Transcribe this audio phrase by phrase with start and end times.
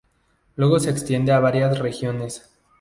[0.55, 2.49] Luego se extiende a varias regiones.